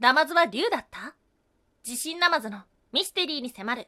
[0.00, 1.14] ナマズは竜だった？
[1.82, 3.86] 地震ナマズのミステリーに迫る。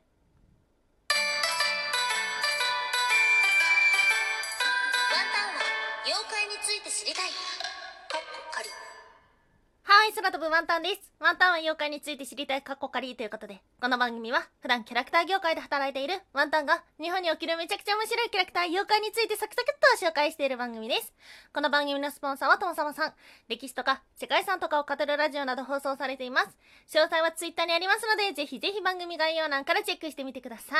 [10.22, 11.10] 空飛ぶワンタンです。
[11.18, 21.12] ワンタンは妖怪について知りたいカッコカリということで、この番組は普段キャラクター業界で働いているワンタンが日本に起きるめちゃくちゃ面白いキャラクター妖怪についてサクサクっと紹介している番組です。
[21.52, 23.14] この番組のスポンサーはともさまさん。
[23.48, 26.56] 歴史とか世界遺産とかを語るラジオなど放送されています。
[26.86, 30.76] 詳細はツイッターにありますので、ぜひぜひ番組概要欄からチェックしてみてくださ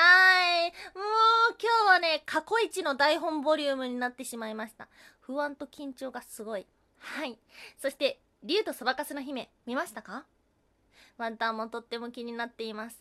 [0.66, 0.70] い。
[0.94, 1.02] も
[1.50, 4.86] う今日はね、過去一の台本ボリュームになってしまいました。
[5.18, 6.64] 不安と緊張がすごい。
[7.00, 7.36] はい。
[7.80, 10.24] そして、竜とそばかすの姫、見ましたか？
[11.16, 13.00] ワンタンもとっても気になっています。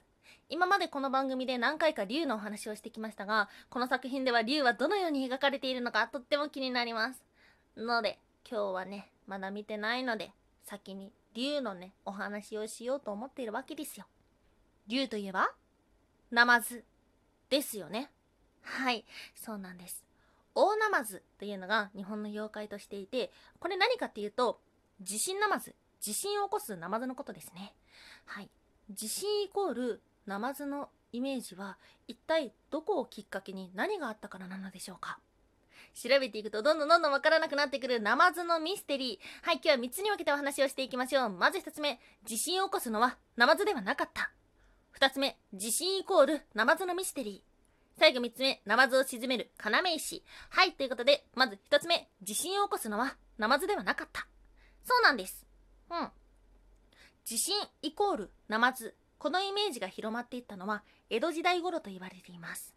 [0.50, 7.24] 今までこの番組で何回か竜のお話をしてきましたが、この作品では竜はどのように描かれているのかとっても気になります。
[7.76, 10.32] ので、今日はね、まだ見てないので、
[10.64, 14.06] 先に竜のね、お話をしようと思っているわけですよ。
[14.86, 15.50] 竜といえば、
[16.30, 16.84] ナマズ
[17.50, 18.12] ですよね。
[18.62, 20.04] はい、そうなんです。
[20.54, 24.60] 大ナマズというのが日本の妖怪としていて、これ何かっていうと、
[25.02, 27.74] 地震ナマズ、地震を起こすナマズのことですね。
[28.26, 28.50] はい。
[28.92, 35.18] 地震イコールナマズのイメージは一体どこをきっかけに何があったからなのでしょうか
[35.96, 39.46] 調べていくとどんどんどんどんわからなくなってくるナマズのミステリー。
[39.46, 41.30] はい、今日は3つに分けてお話をしていきましょう。
[41.32, 44.32] まず1つ目、地震を起こすのはナマズではなかった。
[45.00, 48.00] 2つ目、地震イコールナマズのミステリー。
[48.00, 50.24] 最後3つ目、ナマズを沈める要石。
[50.50, 54.28] はい、ということで、まず1つ目、地震を起こすのはナマズではなかった。
[54.84, 55.46] そうなんです。
[55.90, 56.10] うん。
[57.24, 58.96] 地震イコールナマズ。
[59.18, 62.74] このイメージが広まっていったのは江戸時代頃と言われています。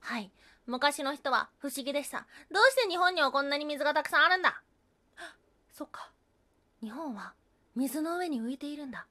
[0.00, 0.30] はい。
[0.66, 2.26] 昔の人は不思議でした。
[2.50, 4.62] どうして日本にはこんなに水がたくさんあるんだ？
[5.72, 6.10] そっか。
[6.82, 7.32] 日本は
[7.74, 9.06] 水の上に浮いているんだ。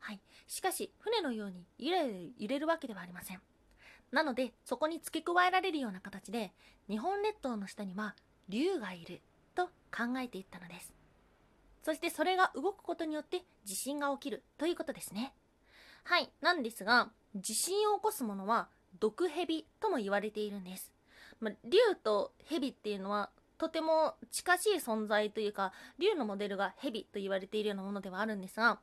[0.00, 0.20] はい。
[0.48, 3.40] しかし、船のように揺れ揺れるわけではありません。
[4.10, 6.52] なので、そこに付け加えられるような形で、
[6.88, 8.16] 日本列島の下には
[8.48, 9.20] 竜がいる
[9.54, 9.66] と
[9.96, 10.92] 考えていったのです。
[11.82, 15.32] そしてそれが動くことによって地震が起きるということですね。
[16.04, 16.30] はい。
[16.40, 18.68] なんですが、地震を起こすものは
[19.00, 20.92] 毒蛇とも言われているんです。
[21.40, 28.78] まあ、竜と蛇っていうのはとても近しい存在というか、竜のモデルが蛇と言われているようなものではあるんですが、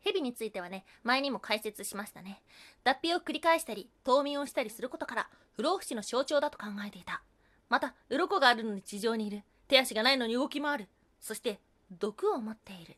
[0.00, 2.42] 蛇についてはね、前にも解説しましたね。
[2.84, 7.22] 脱皮を繰り返したり、冬眠をしたりすることから、不老不死の象徴だと考えていた。
[7.68, 9.42] また、鱗があるのに地上にいる。
[9.66, 10.88] 手足がないのに動き回る。
[11.20, 11.60] そして、
[11.90, 12.96] 毒を持っている。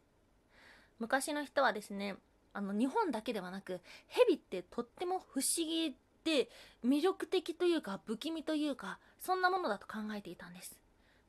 [0.98, 2.16] 昔の人はですね、
[2.52, 6.50] あの、日本だけではなく、蛇ってとっても不思議で、
[6.84, 10.78] 魅力的というか、不気味というか、そんなものだと考えていたんです。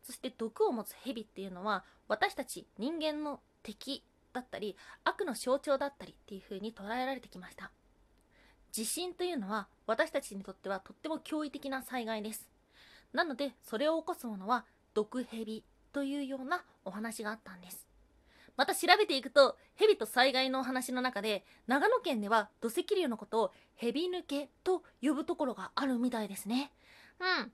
[0.03, 7.71] そして毒を持つ蛇っていうのは、私たち人間の敵だったり、悪の象徴だったりっていう風に捉えられてきました。
[8.71, 12.49] 地震というのは、私たちにとってはとっても驚異的な災害です。
[13.13, 17.87] なので、それを起こすものは、毒蛇というようなお話があったんです。
[18.57, 26.71] また調べていくと、蛇と災害のお話の中で、長野県では土石流のことを蛇抜けと呼ぶところがあるみたいですね。
[27.19, 27.51] うん。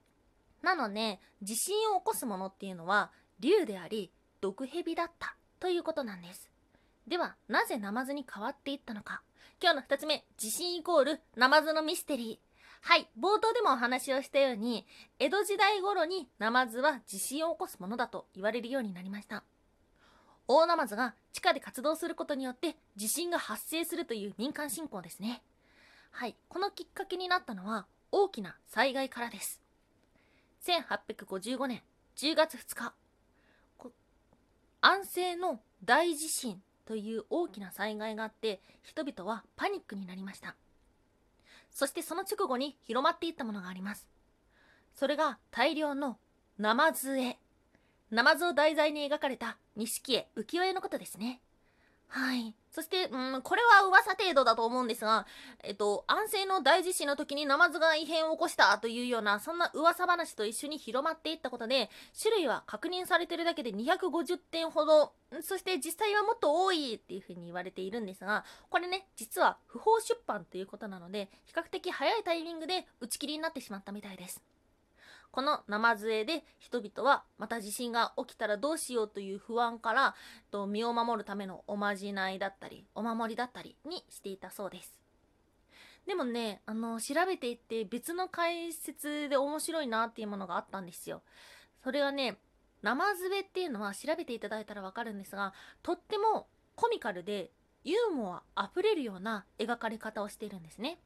[0.64, 4.12] なので、地震を起こすものっていうのは、竜であり、
[4.42, 6.50] 毒蛇だったということなんです。
[7.08, 9.22] では、なぜナマズに変わっていったのか。
[9.62, 12.47] 今日の二つ目、地震イコールナマズのミステリー。
[12.88, 14.86] はい、冒頭でもお話をしたように、
[15.20, 19.44] 江戸時代頃にナマズは地震を起こすものだと言われるようになりました。
[20.48, 25.44] 大ナマズが地下で活動することによって地震が発生するという民間信仰ですね。
[26.12, 29.60] はい、このきっかけになったのは大きな災害からです。
[30.66, 31.82] 1855年
[32.16, 32.94] 10月2日、
[34.80, 40.56] 安政の大地震という大きな災害があって人々はパニックになりました。
[41.78, 44.08] そしてその直後に広まっていったものがあります。
[44.96, 46.18] それが大量の
[46.58, 47.38] ナマズ絵。
[48.10, 51.40] ナマズを題材に描かれた錦絵、浮世絵のことですね。
[52.08, 52.56] はい。
[52.78, 55.26] そして、うん、これは噂程度だと思うんですが、
[55.64, 61.90] えっと、安政の大地震の時にナマズが異変を起こしたというような、そんな噂話と一緒に広まっていったことで、
[62.22, 74.40] 種類は確認されてるだけで250点ほど、そして実際はもっと多いっていうふうに言われているんですが、これね、実は不法出版ということなので、比較的早いタイミングで打ち切りになってしまったみたいです。
[75.32, 80.16] このナマズ絵で人々はまた地震が起きたらどうしようという不安から
[80.52, 85.00] と身を守るためのおまじないだったりお守りだったりにしていたそうです
[86.08, 91.22] でもねあの調べていって別の解説で面白いなっていうものがあったんですよ
[91.84, 92.38] それはね
[92.82, 95.54] ナマズ絵っていうのは調べていただいたらわかるんですが
[95.84, 97.52] とってもコミカルで
[97.84, 101.00] ユーモアあふれるような描かれ方をしているんですね。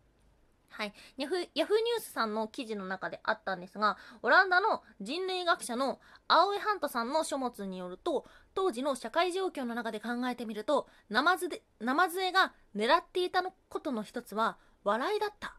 [0.71, 0.93] はい。
[1.17, 8.25] ヤフ、ヤフーニュースさんの記事の中であったんですが、オランダの人類学者のアウエハントさんの書物によると、
[8.55, 15.55] 当時の社会状況の中で考えてみると、ナマズで、ナマズエが狙っていたことの一つは、笑いだった。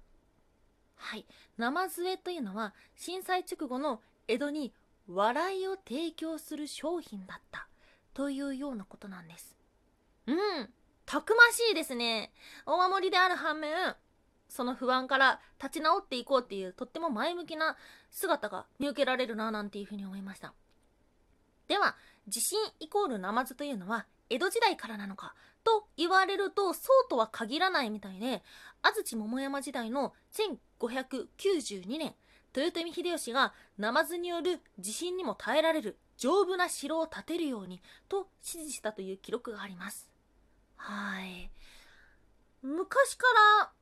[0.97, 1.26] はい。
[1.59, 4.73] ナマズエというのは、震災直後の江戸に
[5.06, 7.69] 笑いを提供する商品だった。
[8.14, 9.56] というようなことなんです。
[10.26, 10.73] うん。
[11.05, 12.32] たくましいですね。
[12.67, 13.97] お守りである反面、
[14.52, 17.78] その不安から立ち直っていこうっていうとっても前向きな
[18.10, 20.52] 姿が見受けられるななんていうふうに思いました。
[21.69, 21.96] では
[22.28, 25.34] 地震イコールナマズというのは江戸時代からなのか
[25.64, 28.43] と言われるとそうとは限らないみたいで
[28.82, 30.12] 安土桃山時代の
[30.78, 32.14] 1592年
[32.54, 40.10] 豊臣秀吉がナマズによる地震にも耐えられる丈夫な城を建てるようにと指示したという記録があります。
[40.76, 41.50] はい。
[42.62, 43.25] 昔か
[43.60, 43.72] ら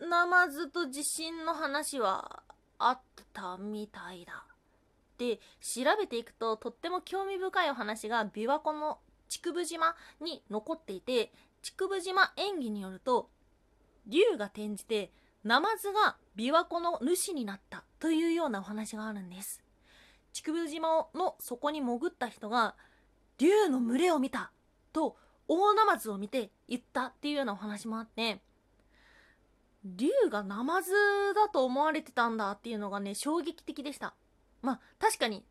[0.00, 2.42] ナマズと地震の話は
[2.78, 3.00] あっ
[3.32, 4.44] たみたいだ。
[5.18, 8.98] で、調べていくととっても興味深いお話が琵琶湖の
[9.28, 11.32] 竹生島に残っていて、
[11.62, 13.28] 竹生島演技によると、
[14.06, 15.12] 竜が転じて
[15.44, 19.62] ナマズが琵琶湖の主になったというようなお話があるんです。
[20.34, 22.74] 竹生島の底に潜った人が、
[23.38, 24.52] 竜の群れを見た
[24.92, 25.16] と
[25.48, 28.40] 大ナマズを見て言ったっていうようなお話もあって、
[29.84, 30.92] 竜がナマズ
[31.34, 34.14] だと思われてたんだっていうのがね、衝撃的でした。
[34.62, 35.44] まあ、確かに、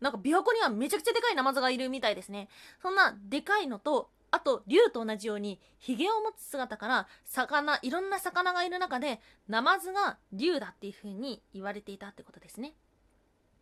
[0.00, 2.48] なんか琵琶湖にはめちゃくちゃでかいナマズがいるみたいですね。
[2.82, 12.74] そんなでかいのと、あと、竜と同じように、髭を持つ姿から、魚、いろんな魚がいる中で、ナマズが竜だっていう風に言われていたってことですね。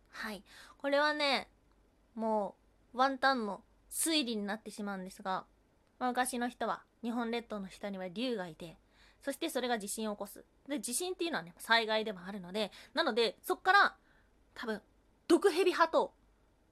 [0.09, 0.43] はい。
[0.77, 1.49] これはね、
[2.15, 2.55] も
[2.93, 5.45] う、ワンタンの推理になってしまうんですが、
[5.99, 8.77] 昔の人は、日本列島の下には竜がいて、
[9.25, 10.45] そしてそれが地震を起こす。
[10.69, 13.95] で、地震っていうのはね、災害でもあるので、なので、そっから、
[14.53, 14.83] 多分、
[15.27, 16.13] 毒蛇派と、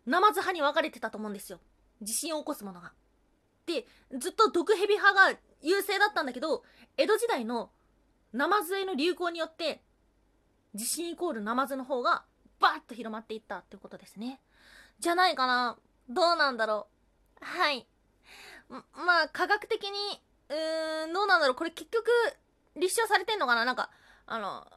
[0.06, 1.60] ナマズ派に分かれてたと思うんですよ。
[2.04, 2.94] 地震を起こすものが。
[3.66, 3.88] で、
[4.20, 6.64] ずっと毒蛇派が優勢だったんだけど、
[6.96, 7.72] 江戸時代の
[8.34, 9.82] ナマズへの流行によって、
[10.76, 12.24] 地震イコールナマズの方が、
[12.60, 14.40] バーッと広まっていったってことですね。
[15.00, 15.80] じゃないかな。
[16.08, 16.86] どうなんだろ
[17.42, 17.44] う。
[17.44, 17.88] はい。
[18.70, 18.84] ま
[19.24, 21.56] あ、科学的に、うーん、どうなんだろう。
[21.56, 22.06] これ結局、
[22.76, 23.66] 立証されてんのかな？
[23.66, 23.90] なんか、
[24.26, 24.68] あの、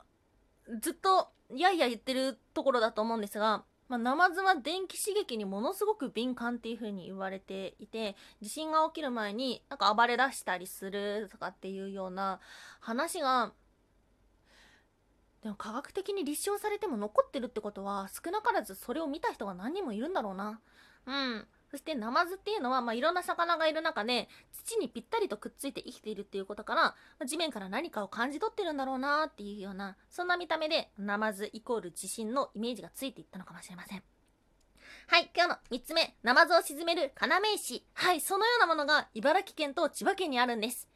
[0.80, 12.40] ずっと、やいや言ってるところだと思うんですが、まあ、ナマズは電気刺激にものすごく敏感っていう風に言われていて、地震が起きる前になんか暴れ出したりするとかっていうような
[12.80, 13.52] 話が、
[15.42, 20.60] でも科学的に立証されても残ってるってことは少なからずそれを見た人が何人もいるんだろうな。
[21.06, 21.46] うん。
[21.70, 34.02] そしてナマズっていうのは、まあ、いろんな魚がいる中で土にぴったりとくっついて生きているっていうことから、まあ、地面から何かを感じ取ってるんだろうなっていうようなそんな見た目でナマズイコール地震のイメージがついていったのかもしれません。
[35.08, 37.84] はい、今日の3つ目、ナマズを沈める要石。
[37.94, 40.88] はい、そのようなものが茨城県と千葉県にあるんです。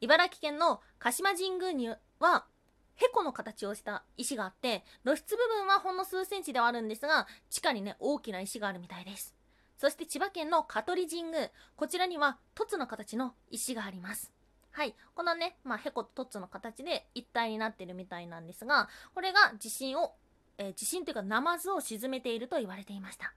[0.00, 1.88] 茨城県の鹿島神宮に
[2.20, 2.46] は、
[2.94, 9.35] ヘコの形をした石があって、露出部分はほんの数センチではあるんですが、地下にね、大きな石があるみたいです。
[9.78, 14.32] そして千葉県の香取神宮、こちらには凸の形の石があります。
[14.72, 14.94] はい。
[15.14, 20.14] このね、まあ、へこと凸の形で一体になってるみたいなんですが、これが地震を、
[20.58, 23.32] えー、地震というかナマズを沈めていると言われていました。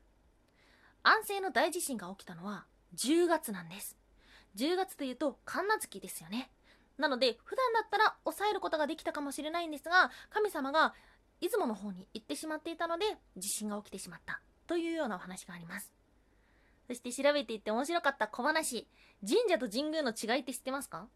[1.04, 2.66] 安政の大地震が起きたのは
[2.96, 3.98] 10月なんです。
[4.58, 6.52] 10月というと神奈月ですよね。
[6.98, 10.94] なので、普段だったら抑えることができたかもしれないんですが、神様が
[11.40, 13.06] 出雲の方に行ってしまっていたので、
[13.38, 15.99] 地震が起きてしまったというようなお話があります。
[16.90, 18.88] そして調べていって面白かった小話。
[19.22, 21.08] 神社と神宮の違いって知ってますか？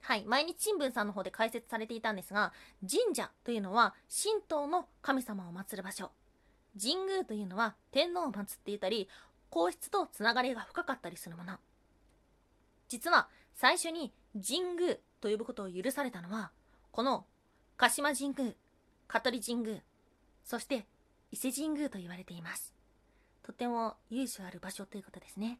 [0.00, 0.24] はい。
[0.24, 2.52] 毎日新聞さんの方で解説されていたんですが、
[2.88, 6.12] 神社というのは神道の神様を祀る場所。
[6.80, 9.08] 神宮というのは天皇を祀っていたり、
[9.50, 11.58] 皇室とつながりが深かったりするもの。
[12.88, 16.52] 実は最初に神宮と呼ぶことを許されたのは、
[16.92, 17.26] この
[17.76, 18.52] 鹿島神宮、
[19.08, 19.78] 香取神宮、
[20.44, 20.86] そして
[21.32, 22.72] 伊勢神宮と言われています。
[23.42, 25.58] とても由緒ある場所ということですね。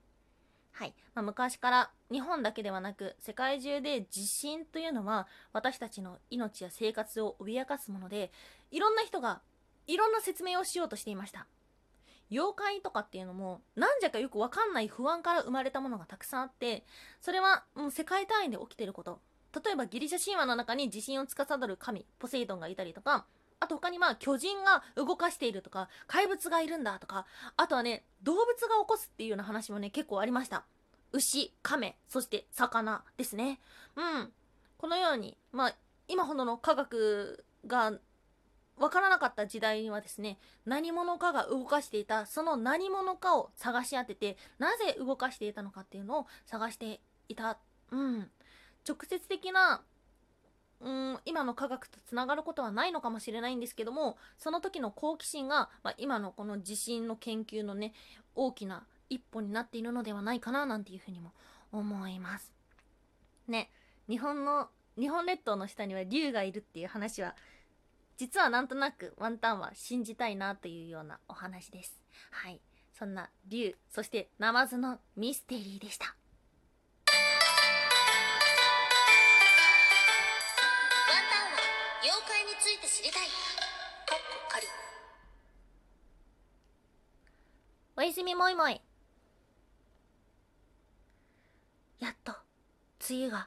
[0.73, 0.95] はい。
[1.15, 8.33] まあ、昔から日本だけではなく世界中で地震というのは私たちの命や生活を脅かすもので
[8.71, 9.43] いろんな人が
[9.87, 11.47] いろんな説明をしようとしていました。
[12.31, 16.85] 妖怪とかっていうのもなんじゃかよくわかんない不安から生まれたものがたくさんあって
[17.21, 19.21] それはもう世界単位で起きてること
[19.63, 23.27] 例えばギリシャ神話の中に地震を司る神ポセイドンがいたりとか
[23.63, 27.27] あと他にまあ巨人が動かしているとか怪物がいるんだとか
[27.57, 28.47] あとはね動物が
[28.81, 30.65] 起こすっていうような話もね結構ありました
[31.13, 33.61] 牛、亀、そして魚ですね。
[33.97, 34.33] うん。
[34.79, 35.75] このように、まあ、
[36.09, 37.93] 今ほどの科学が
[38.79, 47.59] わからなかった時代にはですね、何者かが動かしていた、その何者かを探し当てて、なぜ動かしていたのかっていうのを探していた。
[47.91, 48.31] うん。
[48.89, 49.83] 直接的な、
[50.83, 57.95] うん、今の科学とつながることはないのかもしれないんですけども、その時の好奇心が、まあ、今のこの地震の研究のね、
[58.35, 61.33] 大きな一歩になっているのではないかな、なんていうふうにも
[61.71, 62.53] 思います。
[63.47, 63.71] ね、
[64.09, 67.37] 日本の、日本列島の下には竜がいるっていう話は、
[68.17, 72.01] 実はなんとなくワンタンは信じたいなというようなお話です。
[72.31, 72.61] はい。
[72.93, 76.15] そんな竜、そしてナマズのミステリーでした。
[82.03, 84.67] 妖怪について知りたいかっこ仮
[87.95, 88.81] おやすみもいもい。
[92.01, 92.33] やっと、
[93.09, 93.47] 梅雨が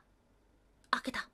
[0.93, 1.27] 明けた。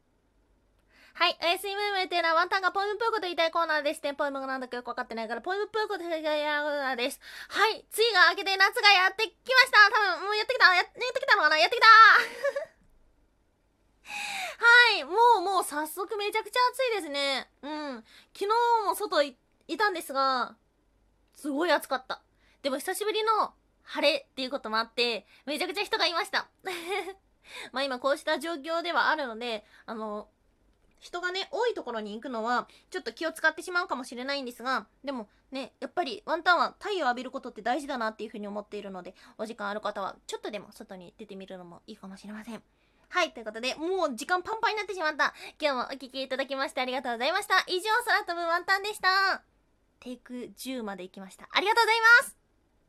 [1.13, 4.15] はい、おやすみもいもいというのはワンタンがポイムプーコと言いたいコーナーですね。
[4.15, 7.19] ポイムがなんだかよくわかってないから、ポイムプーコと言いたいコーナーです。
[7.49, 9.77] はい、梅雨が明けて夏がやってきました。
[9.93, 11.57] 多分、もうやってきた、ややってきたのかな？
[11.59, 11.85] やってきた
[14.91, 17.49] い、もうもう早速めちゃくちゃ暑いですね。
[17.61, 18.03] うん。
[18.33, 18.47] 昨日
[18.85, 20.55] も外いいたんですが、
[21.35, 22.21] すごい暑かった。
[22.61, 26.47] でも久しぶりの晴れっていうこともあって、めちゃくちゃ人がいました。
[27.71, 30.29] まあ今こうした状況ではあるので、あの、
[30.99, 42.63] 人がね、多いところに行くのは、ちょっと気を使ってしまうかもしれないんですが、でもね、やっぱりワンタンは太陽浴びることって大事だなっていうふうに思っているので、お時間ある方は、ちょっとでも外に出てみるのもいいかもしれません。
[43.11, 45.33] はい、ということで、もう時間パンパンになってしまった。
[45.59, 47.63] 今日もお聴きいただきましてありがとうございました。
[47.67, 49.43] 以上、空飛ぶワンタンでした。
[49.99, 51.47] テイク10まで行きました。
[51.51, 52.40] ありがとうございます